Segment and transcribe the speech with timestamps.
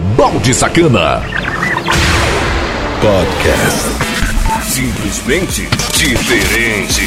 [0.00, 1.22] Balde Sacana.
[3.00, 3.88] Podcast.
[4.64, 7.02] Simplesmente diferente.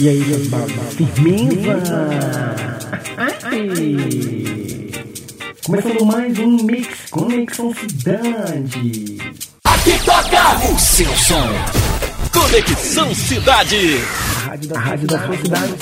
[0.00, 0.48] E aí, meus
[0.94, 1.82] firmeza?
[5.64, 9.18] Começando mais um Mix Conexão Cidade.
[9.64, 11.48] Aqui toca o seu som.
[12.32, 14.00] Conexão Cidade.
[14.54, 15.74] A da, rádio da sua cidade.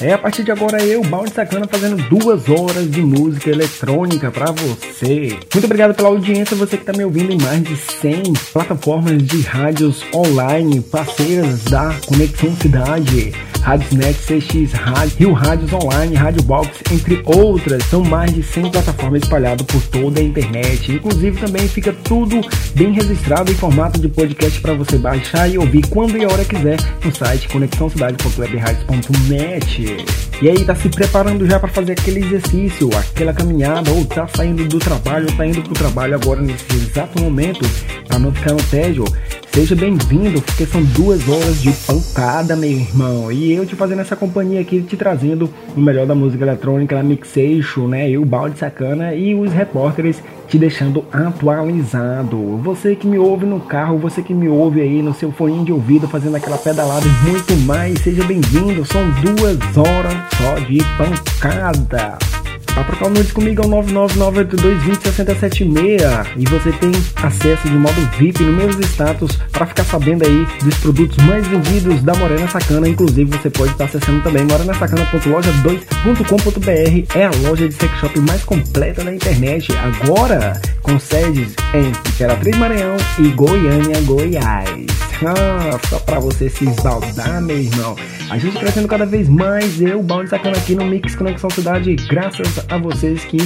[0.00, 4.46] É, a partir de agora eu, Balde Sacana, fazendo duas horas de música eletrônica pra
[4.50, 5.38] você.
[5.52, 9.42] Muito obrigado pela audiência, você que tá me ouvindo em mais de 100 plataformas de
[9.42, 13.34] rádios online, parceiras da Conexão Cidade.
[13.60, 17.82] Rádios Net, CX Rádio, Rio Rádios Online, Rádio Box, entre outras.
[17.84, 20.92] São mais de 100 plataformas espalhadas por toda a internet.
[20.92, 22.40] Inclusive também fica tudo
[22.74, 26.78] bem registrado em formato de podcast para você baixar e ouvir quando e hora quiser
[27.04, 30.06] no site conexãocidade.webradios.net.
[30.42, 34.66] E aí, tá se preparando já para fazer aquele exercício, aquela caminhada, ou tá saindo
[34.66, 37.60] do trabalho, ou tá indo pro trabalho agora nesse exato momento,
[38.08, 39.04] para não ficar no tédio?
[39.52, 43.32] Seja bem-vindo, porque são duas horas de pancada, meu irmão.
[43.32, 47.02] E eu te fazendo essa companhia aqui, te trazendo o melhor da música eletrônica, a
[47.02, 48.08] Mixation, né?
[48.08, 52.58] E o Balde Sacana e os repórteres te deixando atualizado.
[52.58, 55.72] Você que me ouve no carro, você que me ouve aí no seu fone de
[55.72, 58.84] ouvido, fazendo aquela pedalada e muito mais, seja bem-vindo.
[58.84, 62.39] São duas horas só de pancada.
[62.74, 68.42] Para trocar o nudes comigo é o 99982206076 e você tem acesso de modo VIP
[68.42, 72.88] nos meus status para ficar sabendo aí dos produtos mais vendidos da Morena Sacana.
[72.88, 79.04] Inclusive você pode estar acessando também morenasacana.loja2.com.br é a loja de sex shop mais completa
[79.04, 79.68] da internet.
[79.76, 85.09] Agora com sedes em Imperatriz Maranhão e Goiânia, Goiás.
[85.22, 87.94] Ah, só para você se esbaldar, meu irmão.
[88.30, 92.64] A gente crescendo cada vez mais, eu, Balde Sacana aqui no Mix Conexão Cidade, graças
[92.68, 93.36] a vocês que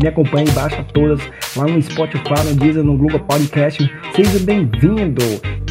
[0.00, 1.20] me acompanham e baixam todas
[1.56, 3.90] lá no Spotify, no Deezer, no Google Podcast.
[4.14, 5.22] Seja bem-vindo!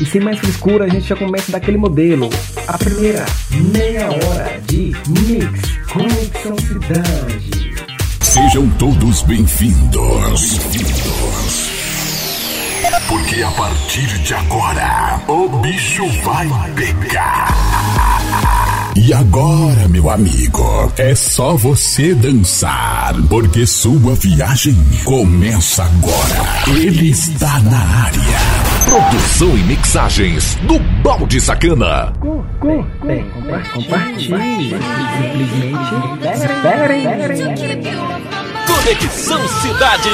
[0.02, 2.30] E sem mais frescura, a gente já começa daquele modelo.
[2.68, 3.26] A primeira
[3.72, 7.74] meia hora de Mix Conexão Cidade.
[8.20, 10.58] Sejam todos bem-vindos.
[10.58, 11.23] Bem-vindos.
[13.14, 17.48] Porque a partir de agora, o bicho vai pegar.
[18.96, 26.76] E agora, meu amigo, é só você dançar, porque sua viagem começa agora.
[26.76, 28.20] Ele está na área.
[28.86, 32.12] Produção e mixagens do Balde Sacana.
[33.06, 33.30] Bem,
[33.76, 34.76] compartilhe.
[35.22, 35.94] Simplesmente
[36.34, 37.06] esperem.
[38.74, 40.10] Conexão Cidade.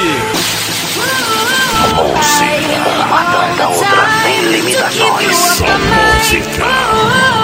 [1.96, 5.36] Música, matando a outra sem limitações.
[5.36, 7.39] Só música.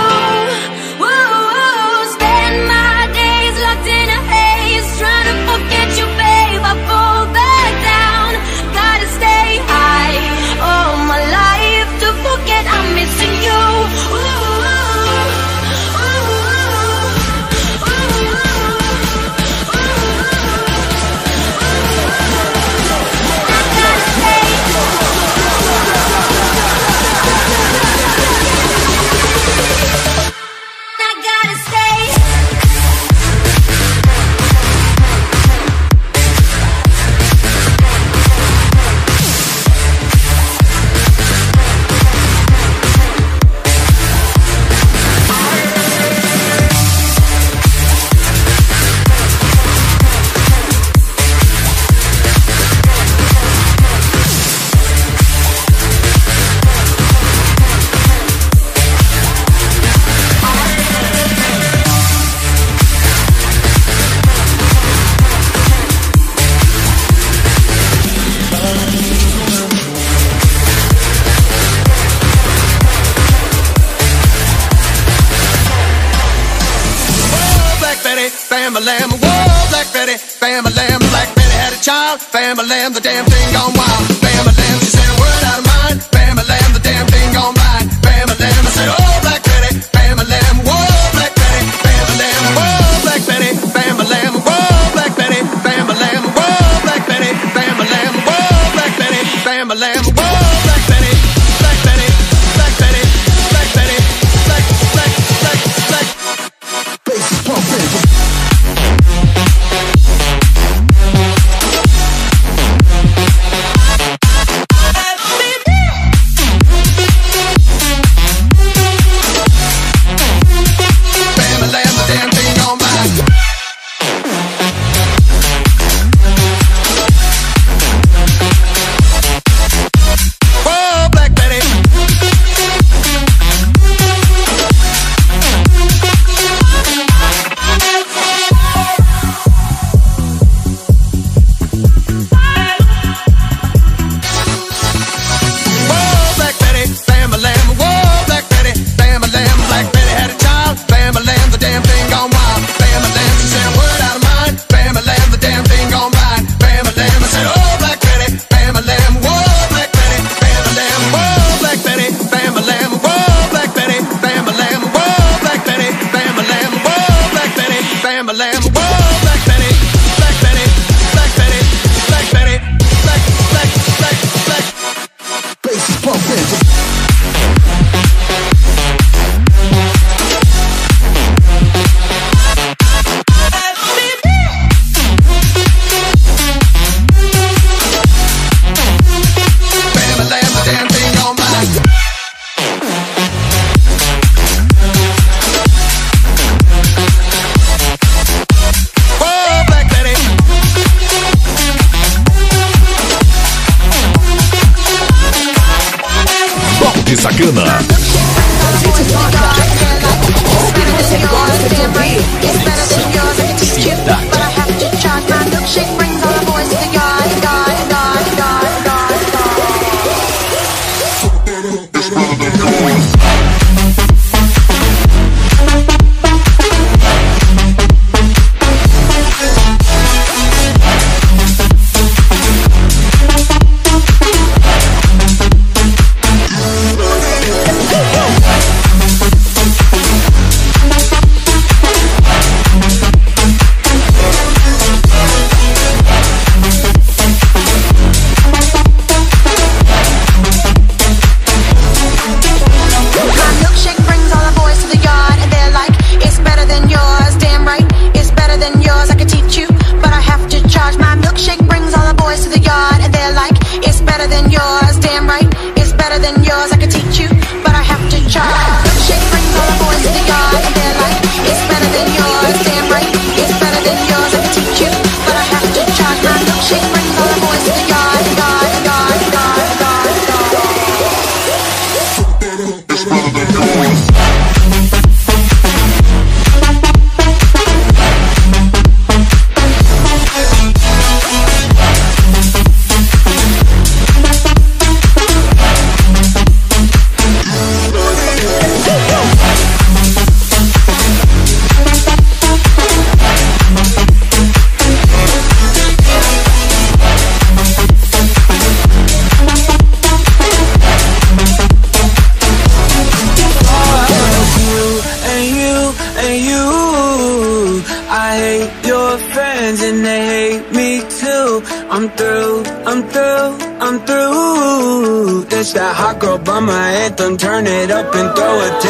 [266.18, 267.28] better than yours I could teach you,
[267.62, 268.65] but I have to try.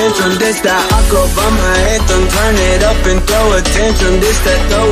[0.06, 4.20] tantrum, this that I go by my anthem Turn it up and throw a tantrum,
[4.22, 4.85] this that throw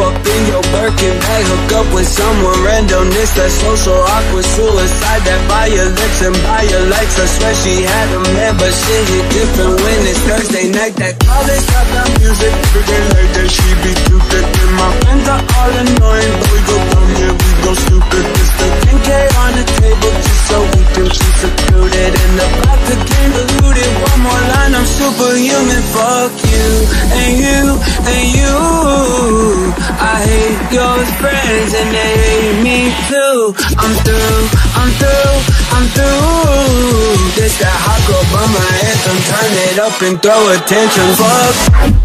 [3.64, 7.16] social awkward suicide That violence and by your likes.
[7.18, 10.94] I swear she had a man But shit hit different when it's Thursday night.
[11.00, 13.48] That college got that music Freaking like that.
[13.48, 16.34] She be too good And my friends are all annoying.
[16.40, 18.24] But we go dumb, yeah, we go stupid.
[18.36, 19.10] Just the 10K
[19.40, 22.12] on the table Just so we can be secluded.
[22.14, 23.90] And the vodka came diluted.
[24.12, 25.82] One more line, I'm superhuman.
[25.94, 26.68] Fuck you,
[27.14, 27.60] and you,
[28.08, 28.54] and you
[30.04, 33.56] I hate your friends and they hate me too.
[33.80, 34.40] I'm through,
[34.76, 35.36] I'm through,
[35.72, 37.32] I'm through.
[37.40, 41.06] This that hot girl by my anthem Turn it up and throw attention.
[41.16, 42.03] Fuck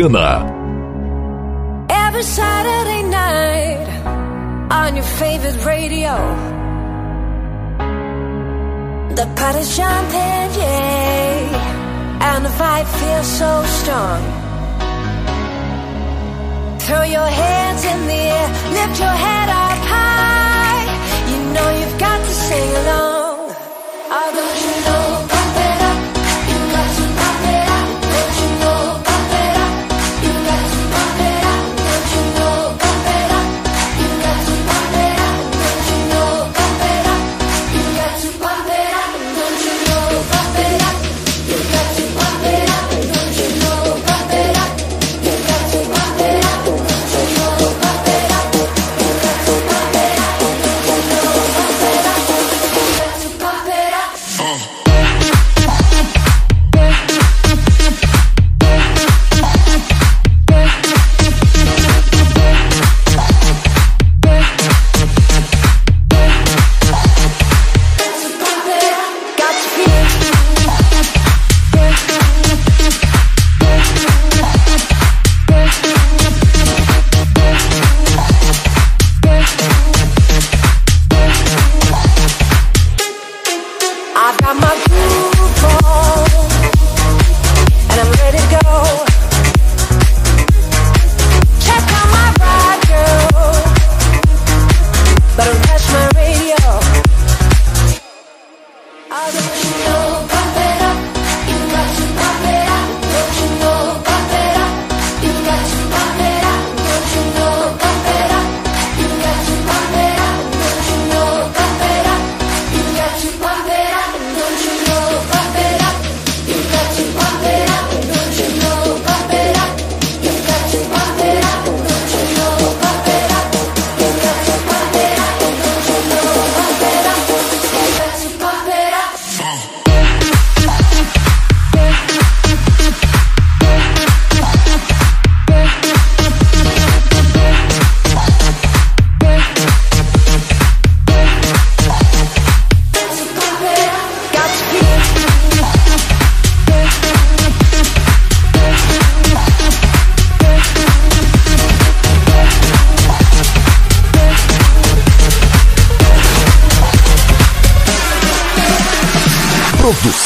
[0.00, 0.59] Americana.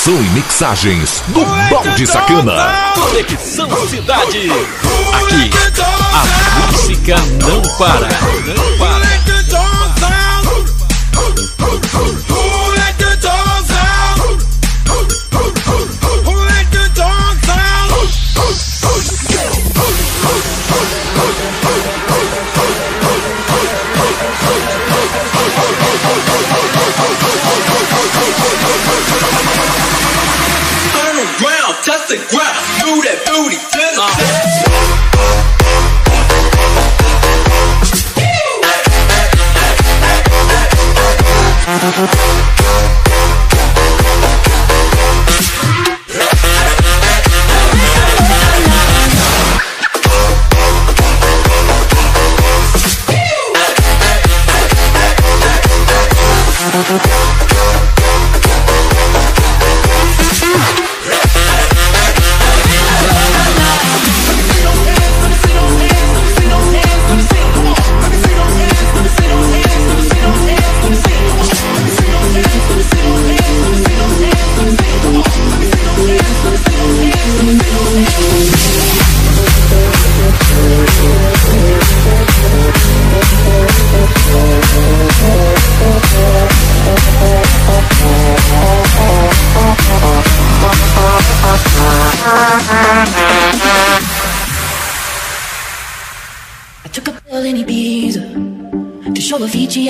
[0.04, 2.92] Produção e mixagens do Balde Sacana.
[2.94, 4.50] Conexão Cidade.
[5.14, 5.50] Aqui,
[6.12, 8.08] a música não para.
[8.54, 9.23] Não para.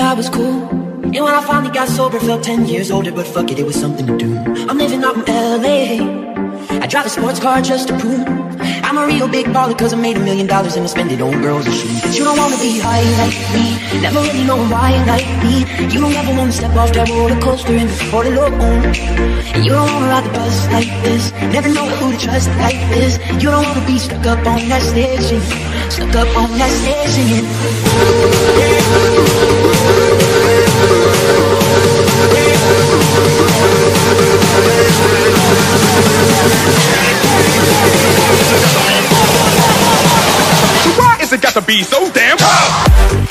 [0.01, 0.69] I was cool.
[1.05, 3.79] And when I finally got sober, felt 10 years older, but fuck it, it was
[3.79, 4.37] something to do.
[4.69, 6.25] I'm living out in LA.
[6.83, 8.27] I drive a sports car just to prove
[8.85, 11.21] I'm a real big baller cause I made a million dollars and I spend it
[11.21, 12.17] on girls and shoes.
[12.17, 15.65] You don't wanna be high like me, never really know why like me.
[15.93, 18.53] You don't ever wanna step off that roller coaster and fall alone.
[18.53, 22.81] And you don't wanna ride the bus like this, never know who to trust like
[22.91, 23.19] this.
[23.43, 25.41] You don't wanna be stuck up on that stage,
[25.93, 26.71] stuck up on that
[29.51, 29.64] stage.
[36.73, 37.17] Singing.
[40.99, 43.24] Why is it got to be so damn tough?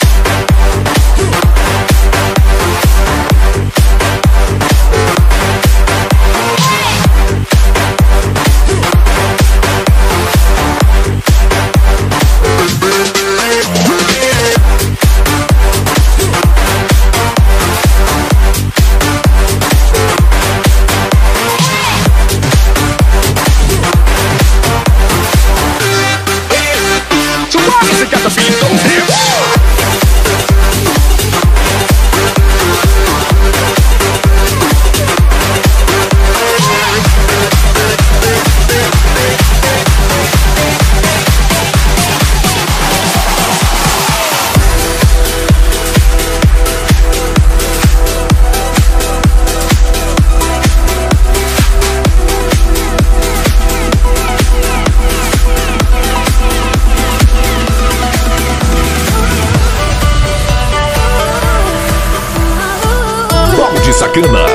[64.14, 64.53] Balde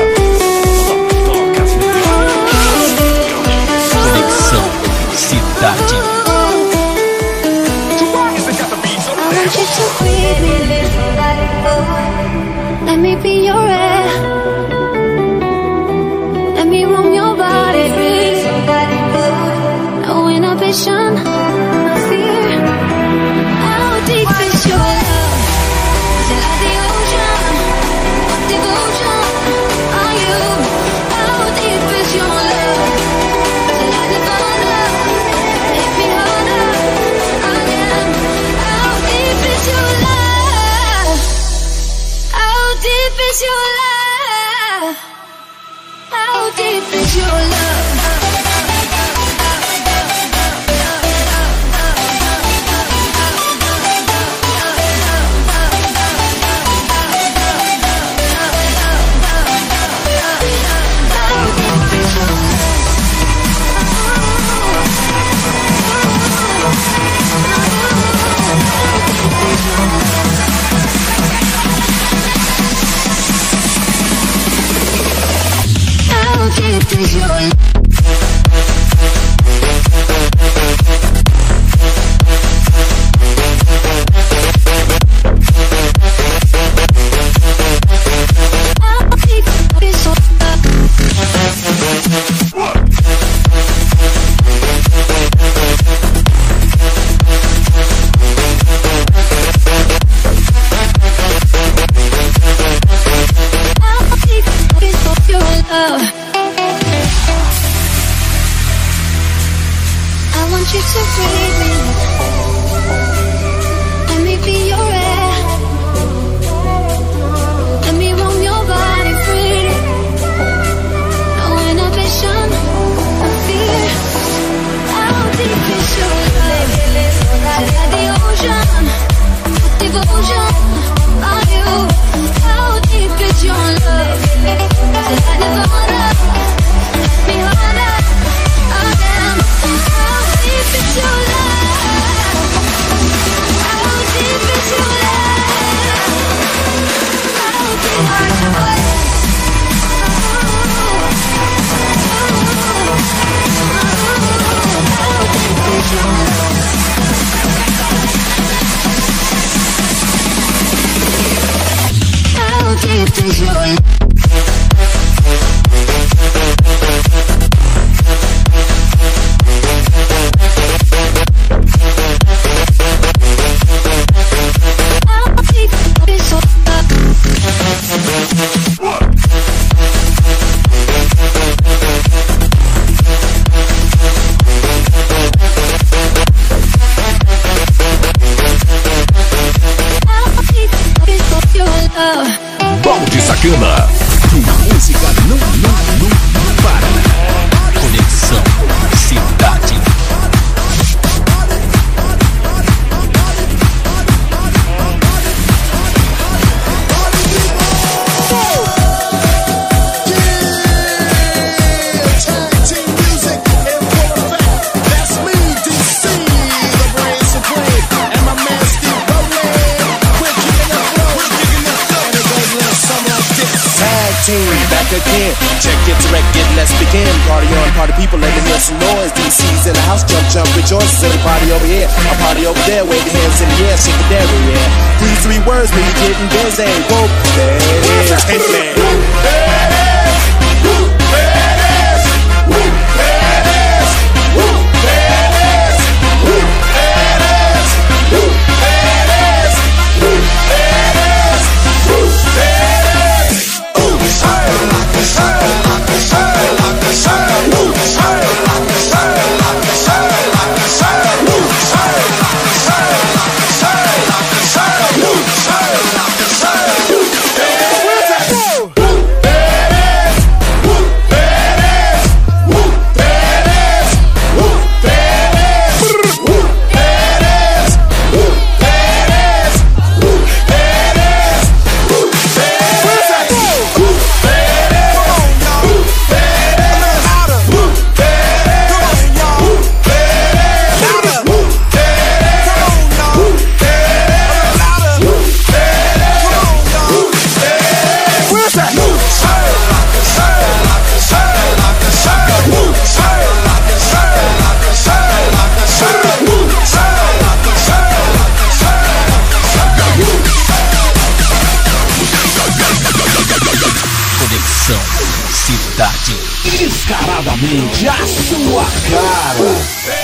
[226.59, 227.07] let's begin.
[227.23, 229.15] Party on, party people, let me hear some noise.
[229.15, 230.99] DC's in the house, jump, jump, rejoice.
[230.99, 232.83] The party over here, a party over there.
[232.83, 234.99] Wave your hands in the air, shake it there, yeah.
[234.99, 236.67] These three words when you getting busy.
[236.91, 237.07] Whoa,
[237.39, 238.19] there it is.
[238.27, 240.38] Hey, man.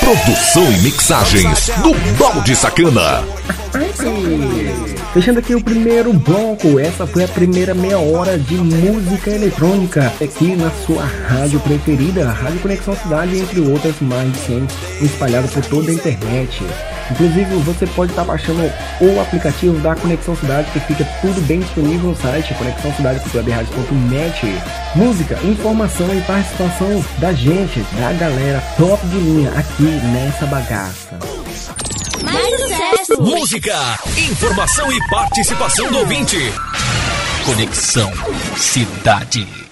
[0.06, 3.24] Produção e mixagens do Balde Sacana.
[5.16, 10.56] Fechando aqui o primeiro bloco, essa foi a primeira meia hora de música eletrônica aqui
[10.56, 14.68] na sua rádio preferida, Rádio Conexão Cidade, entre outras mais de 100
[15.02, 16.64] espalhadas por toda a internet.
[17.12, 22.10] Inclusive, você pode estar baixando o aplicativo da Conexão Cidade, que fica tudo bem disponível
[22.10, 24.62] no site conexãocidade.webradio.net.
[24.96, 31.20] Música, informação e participação da gente, da galera top de linha aqui nessa bagaça.
[32.24, 33.22] Mais sucesso!
[33.22, 36.38] Música, informação e participação do ouvinte.
[37.46, 38.12] Conexão
[38.58, 39.65] Cidade.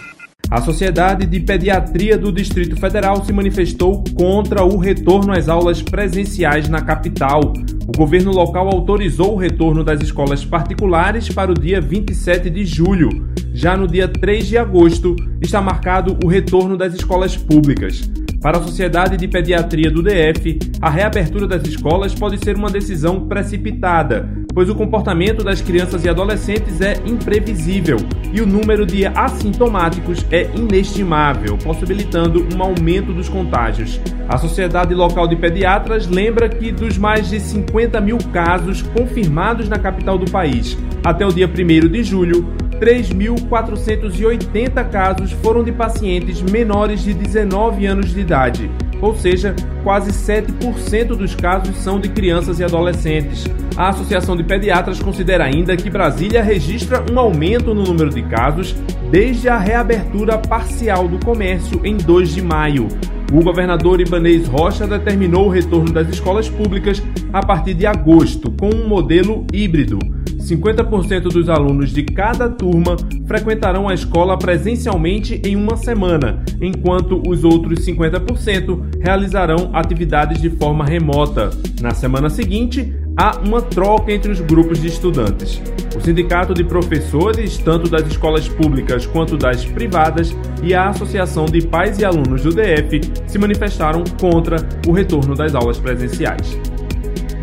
[0.49, 6.69] A Sociedade de Pediatria do Distrito Federal se manifestou contra o retorno às aulas presenciais
[6.69, 7.53] na capital.
[7.87, 13.27] O governo local autorizou o retorno das escolas particulares para o dia 27 de julho.
[13.53, 18.01] Já no dia 3 de agosto está marcado o retorno das escolas públicas.
[18.43, 23.27] Para a Sociedade de Pediatria do DF, a reabertura das escolas pode ser uma decisão
[23.27, 27.97] precipitada, pois o comportamento das crianças e adolescentes é imprevisível
[28.31, 33.99] e o número de assintomáticos é inestimável, possibilitando um aumento dos contágios.
[34.27, 39.79] A Sociedade Local de Pediatras lembra que dos mais de 50 mil casos confirmados na
[39.79, 42.47] capital do país até o dia 1 de julho,
[42.79, 48.69] 3.480 casos foram de pacientes menores de 19 anos de idade,
[49.01, 53.45] ou seja, quase 7% dos casos são de crianças e adolescentes.
[53.75, 58.73] A Associação de Pediatras considera ainda que Brasília registra um aumento no número de casos
[59.11, 62.87] desde a reabertura parcial do comércio em 2 de maio.
[63.33, 67.01] O governador Ibanez Rocha determinou o retorno das escolas públicas
[67.33, 69.97] a partir de agosto, com um modelo híbrido.
[70.43, 77.43] 50% dos alunos de cada turma frequentarão a escola presencialmente em uma semana, enquanto os
[77.43, 81.49] outros 50% realizarão atividades de forma remota.
[81.81, 85.61] Na semana seguinte, há uma troca entre os grupos de estudantes.
[85.95, 91.61] O Sindicato de Professores, tanto das escolas públicas quanto das privadas, e a Associação de
[91.61, 96.57] Pais e Alunos do DF se manifestaram contra o retorno das aulas presenciais.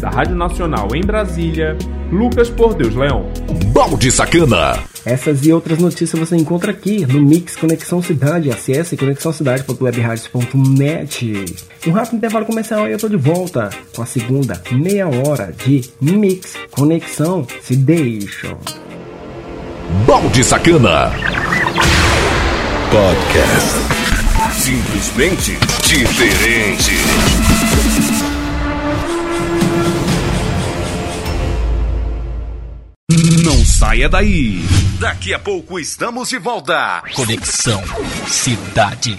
[0.00, 1.76] Da Rádio Nacional em Brasília,
[2.10, 3.30] Lucas Por Deus Leão.
[3.72, 4.78] Balde Sacana.
[5.04, 8.50] Essas e outras notícias você encontra aqui no Mix Conexão Cidade.
[8.50, 11.44] Acesse conexãocidade.webradios.net.
[11.86, 15.82] Um rápido intervalo comercial e eu tô de volta com a segunda meia hora de
[16.00, 18.26] Mix Conexão Cidade.
[20.06, 21.12] Balde Sacana.
[22.90, 23.78] Podcast.
[24.52, 28.09] Simplesmente diferente.
[33.80, 34.60] Saia daí.
[35.00, 37.02] Daqui a pouco estamos de volta.
[37.14, 37.82] Conexão
[38.26, 39.18] Cidade.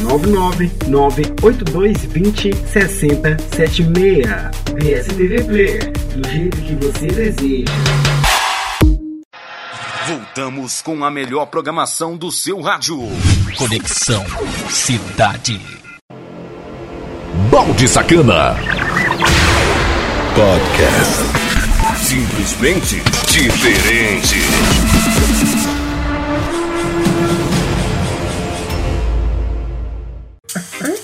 [0.00, 4.26] 9998220 6076.
[4.74, 7.72] VSTV Player, do jeito que você deseja.
[10.06, 12.98] Voltamos com a melhor programação do seu rádio.
[13.56, 14.22] Conexão
[14.68, 15.58] Cidade.
[17.50, 18.54] Balde Sacana.
[20.34, 21.22] Podcast.
[21.96, 24.42] Simplesmente diferente.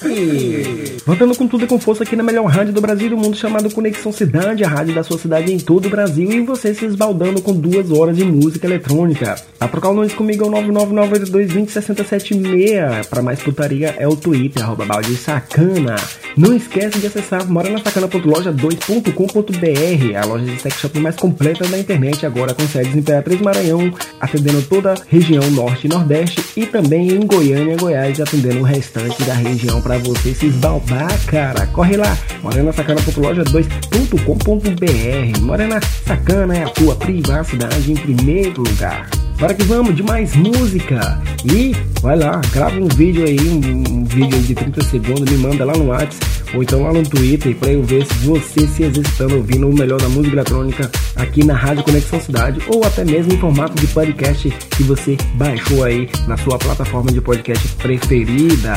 [0.02, 0.69] Happy.
[1.10, 3.36] Voltando com tudo e com força aqui na melhor rádio do Brasil e do mundo,
[3.36, 6.86] chamado Conexão Cidade, a rádio da sua cidade em todo o Brasil, e você se
[6.86, 9.34] esbaldando com duas horas de música eletrônica.
[9.58, 13.08] Pra trocar o nome comigo é o 99982206076.
[13.08, 15.96] Pra mais putaria é o Twitter, arroba balde sacana.
[16.36, 22.54] Não esquece de acessar moranasacana.loja2.com.br, a loja de sex shop mais completa da internet, agora
[22.54, 27.26] com sedes em Imperatriz Maranhão, atendendo toda a região norte e nordeste, e também em
[27.26, 31.66] Goiânia, Goiás, atendendo o restante da região pra você se esbaldar, cara.
[31.66, 35.40] Corre lá, moranasacana.loja2.com.br.
[35.40, 39.08] Morena Sacana é a tua privacidade em primeiro lugar.
[39.38, 41.18] Bora que vamos, de mais música.
[41.44, 43.56] E vai lá, grava um vídeo aí, um,
[43.90, 47.54] um vídeo de 30 segundos, me manda lá no WhatsApp ou então lá no Twitter
[47.56, 51.54] para eu ver se você se exercitando ouvindo o melhor da música eletrônica aqui na
[51.54, 56.36] Rádio Conexão Cidade ou até mesmo em formato de podcast que você baixou aí na
[56.36, 58.74] sua plataforma de podcast preferida.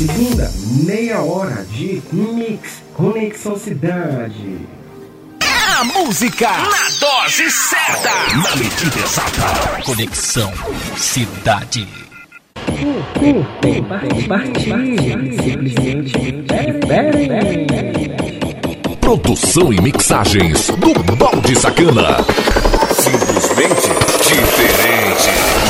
[0.00, 0.50] Segunda
[0.86, 4.66] meia hora de mix Conexão Cidade.
[5.42, 9.82] A música na dose certa, na medida exata.
[9.84, 10.50] Conexão
[10.96, 11.86] Cidade.
[19.02, 22.24] Produção e mixagens do Balde Sacana.
[22.94, 23.90] Simplesmente
[24.22, 25.69] diferente.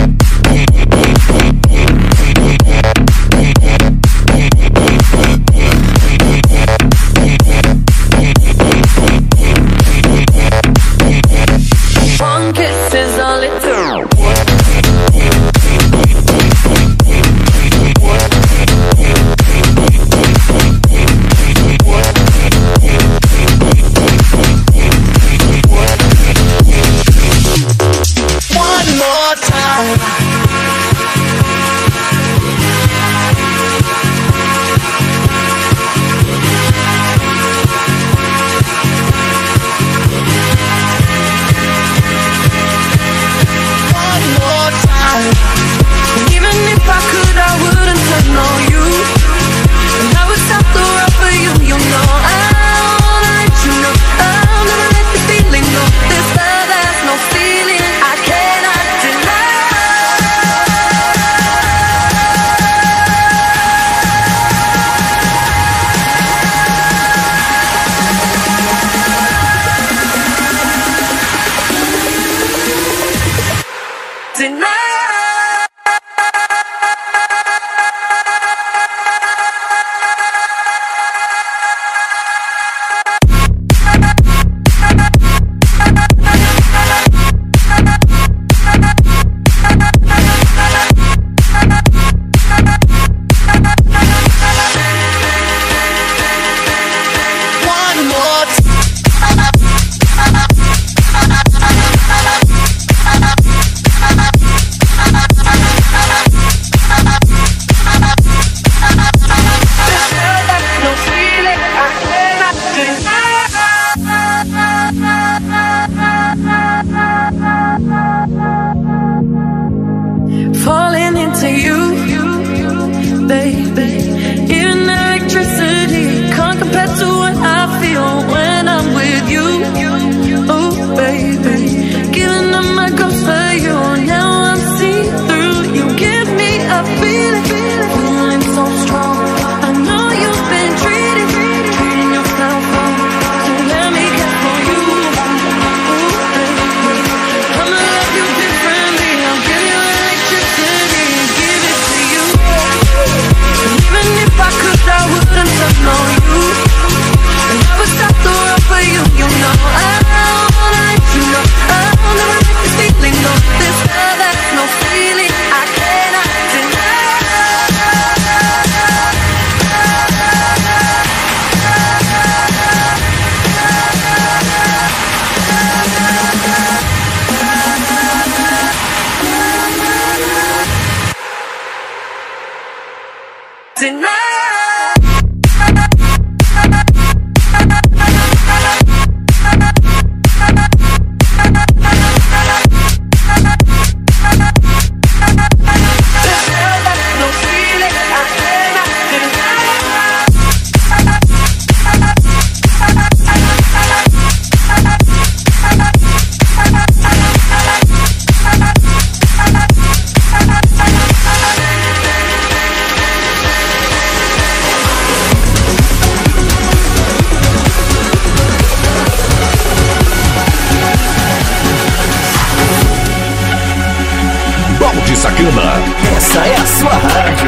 [225.11, 225.73] de Sacana.
[226.15, 227.47] Essa é a sua rádio.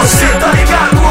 [0.00, 1.01] Você tá ligado?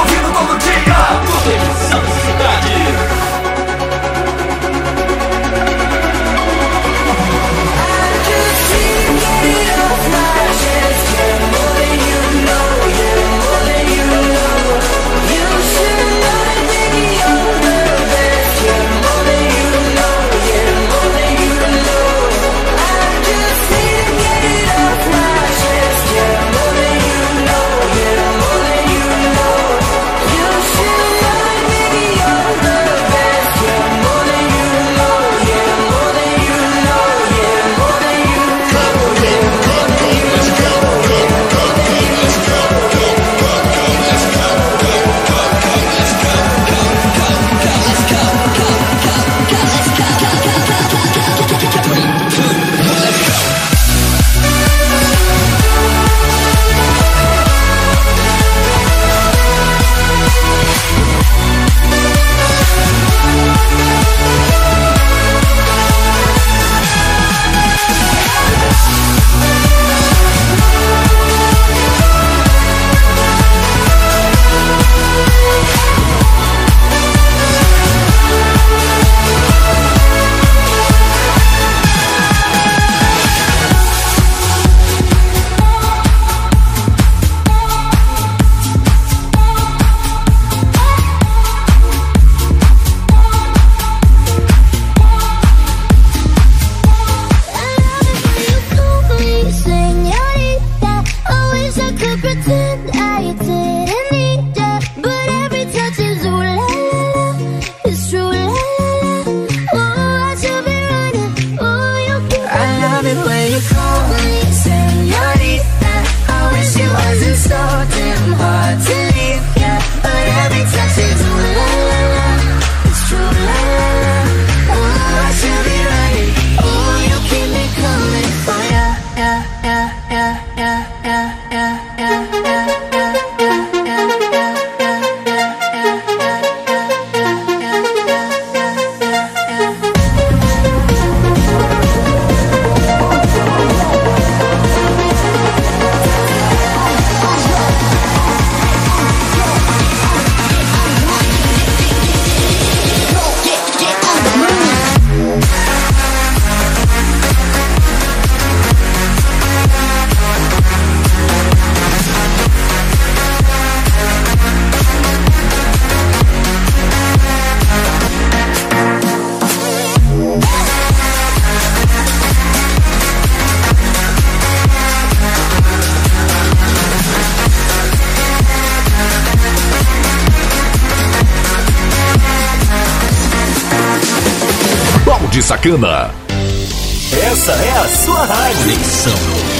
[187.31, 188.79] Essa é a sua rádio.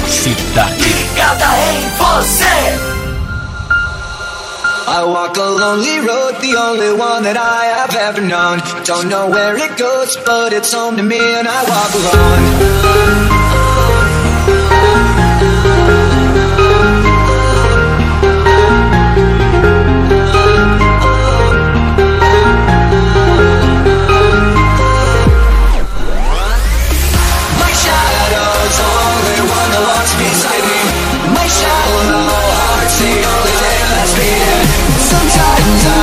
[0.10, 0.84] Cidade.
[0.84, 2.92] Ligada em você.
[4.88, 8.64] I walk a lonely road, the only one that I have ever known.
[8.84, 13.61] Don't know where it goes, but it's home to me and I walk alone.
[35.42, 36.01] times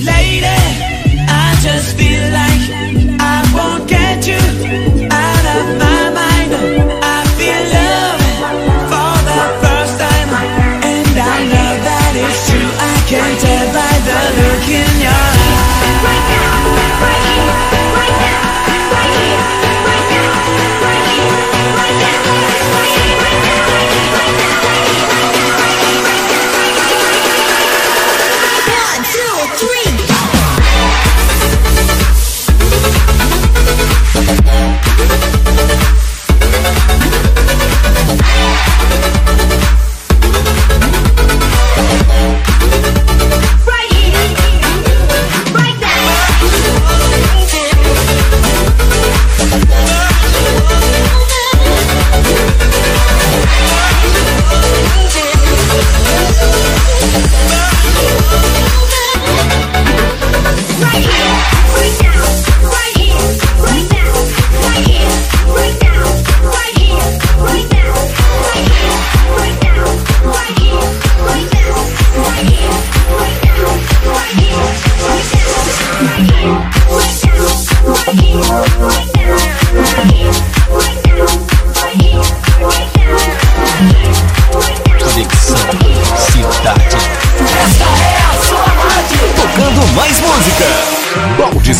[0.00, 0.46] Lady,
[1.28, 1.99] I just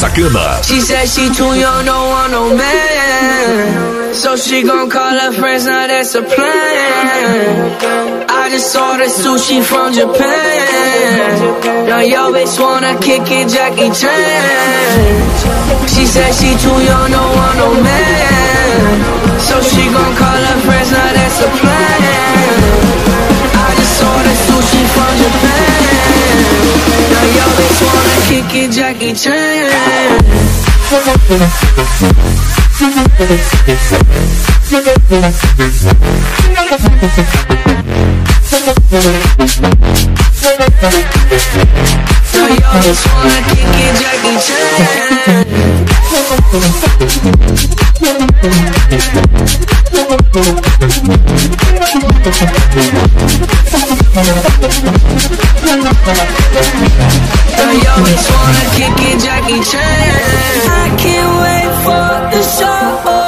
[0.01, 0.65] Sacana.
[0.65, 4.15] She said she too young, don't want no man.
[4.15, 7.77] So she gon' call her friends, now that's a plan.
[8.31, 11.87] I just saw ordered sushi from Japan.
[11.87, 15.21] Now yo bitch wanna kick it, Jackie Chan.
[15.93, 19.39] She said she too young, don't want no man.
[19.39, 22.01] So she gon' call her friends, now that's a plan.
[23.53, 27.00] I just saw ordered sushi from Japan.
[27.21, 27.45] Now yo
[27.85, 29.69] wanna kick Jackie Chan.
[30.91, 31.13] Wanna
[43.53, 43.69] kick
[44.01, 46.00] Jackie Chan.
[46.11, 46.19] Yo
[58.29, 59.81] wanna kick it, Jackie Chan.
[60.69, 63.20] I can't wait for the show.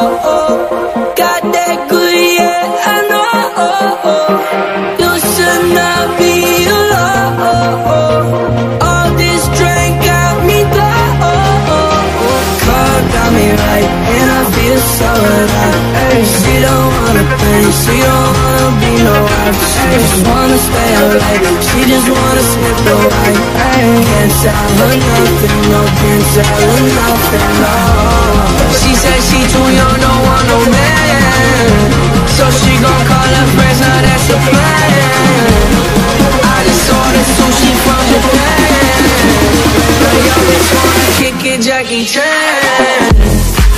[15.23, 19.59] She don't wanna pay, she don't wanna be no wife.
[19.71, 22.79] She just wanna stay alive, she just wanna slip.
[23.23, 27.75] Hey, can't tell her nothing, no, can't tell her nothing, no.
[28.79, 31.71] She said she too young, don't want no man.
[32.37, 34.93] So she gon' call her friends, now that's the plan.
[36.43, 39.01] I just ordered sushi from Japan.
[40.03, 43.02] Now yo bitch wanna kick it, Jackie Chan.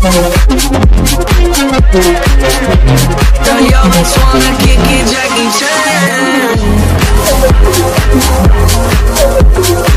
[0.00, 0.04] You
[3.90, 5.50] just wanna kick it, Jackie
[9.74, 9.87] Chan.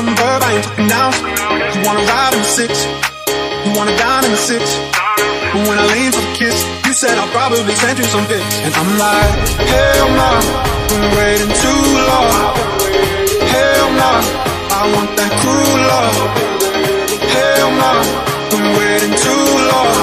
[0.00, 1.08] Some verb, I ain't talking now.
[1.76, 2.72] You wanna ride in the six,
[3.64, 4.64] you wanna dine in the six.
[5.52, 8.54] But when I lean for the kiss, you said I'll probably send you some pics.
[8.64, 10.30] And I'm like, hell no,
[10.88, 12.32] been waiting too long.
[13.52, 14.12] Hell no,
[14.72, 16.16] I want that cruel love.
[17.36, 17.92] Hell no,
[18.52, 19.94] been waiting too long.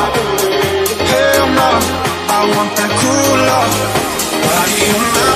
[1.09, 1.71] Hell no,
[2.37, 3.73] I want that cruel love.
[4.45, 5.29] Body on my,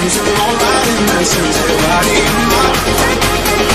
[0.00, 1.56] losing all my innocence.
[1.84, 3.41] Body on my,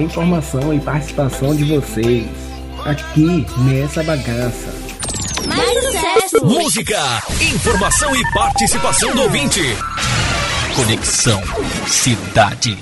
[0.00, 2.26] informação e participação de vocês
[2.84, 4.74] aqui nessa bagaça.
[5.46, 6.44] Mais sucesso!
[6.44, 9.60] Música, informação e participação do ouvinte.
[10.74, 11.42] Conexão
[11.86, 12.78] Cidade.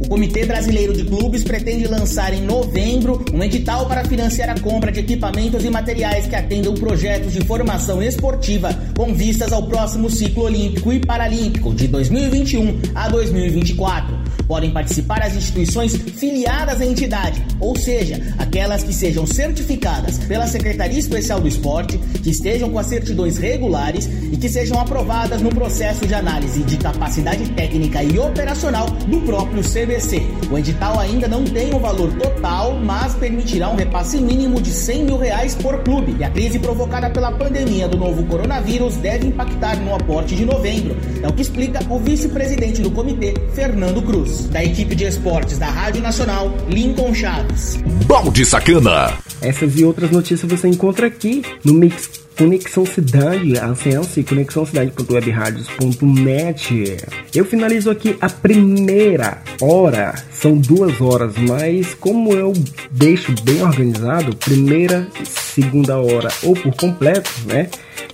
[0.00, 4.90] O Comitê Brasileiro de Clubes pretende lançar em novembro um edital para financiar a compra
[4.90, 10.44] de equipamentos e materiais que atendam projetos de formação esportiva com vistas ao próximo ciclo
[10.44, 14.21] olímpico e paralímpico de 2021 a 2024.
[14.52, 20.98] Podem participar as instituições filiadas à entidade, ou seja, aquelas que sejam certificadas pela Secretaria
[20.98, 26.06] Especial do Esporte, que estejam com as certidões regulares e que sejam aprovadas no processo
[26.06, 30.20] de análise de capacidade técnica e operacional do próprio CBC.
[30.50, 34.70] O edital ainda não tem o um valor total, mas permitirá um repasse mínimo de
[34.70, 36.14] 100 mil reais por clube.
[36.18, 40.94] E a crise provocada pela pandemia do novo coronavírus deve impactar no aporte de novembro,
[41.22, 44.41] é o que explica o vice-presidente do comitê, Fernando Cruz.
[44.50, 47.78] Da equipe de esportes da Rádio Nacional, Lincoln Chaves.
[48.06, 49.12] Balde Sacana.
[49.40, 56.96] Essas e outras notícias você encontra aqui no Mix Conexão Cidade, acesse conexãocidade.webradios.net.
[57.34, 62.52] Eu finalizo aqui a primeira hora, são duas horas, mas como eu
[62.90, 67.68] deixo bem organizado, primeira e segunda hora ou por completo, né?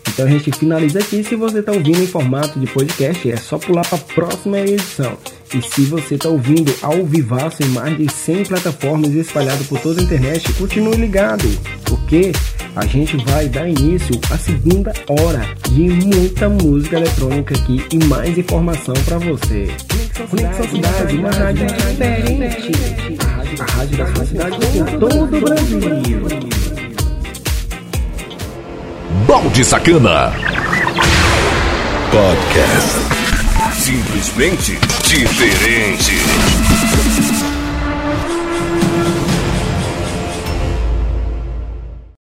[0.09, 1.23] Então a gente finaliza aqui.
[1.23, 5.17] Se você está ouvindo em formato de podcast, é só pular para a próxima edição.
[5.55, 10.01] E se você está ouvindo ao vivaço em mais de 100 plataformas espalhadas por toda
[10.01, 11.49] a internet, continue ligado,
[11.85, 12.33] porque
[12.77, 15.41] a gente vai dar início à segunda hora
[15.71, 19.69] de muita música eletrônica aqui e mais informação para você.
[20.31, 22.73] Conexão Cidade, uma rádio diferente.
[23.59, 26.68] A rádio da sua cidade em todo o Brasil.
[29.29, 30.33] Balde Sacana.
[32.11, 32.99] Podcast.
[33.75, 36.78] Simplesmente diferente.